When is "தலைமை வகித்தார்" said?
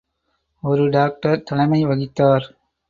1.43-2.47